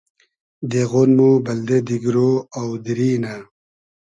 دېغۉن 0.69 1.09
مۉ 1.17 1.29
بئلدې 1.45 1.79
دیگرۉ 1.87 2.15
آو 2.59 2.69
دیری 2.83 3.11
نۂ 3.23 3.33